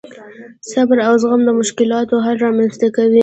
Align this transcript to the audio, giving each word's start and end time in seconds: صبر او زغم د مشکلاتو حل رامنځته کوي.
صبر 0.71 0.97
او 1.07 1.13
زغم 1.21 1.41
د 1.45 1.49
مشکلاتو 1.61 2.23
حل 2.25 2.37
رامنځته 2.45 2.87
کوي. 2.95 3.19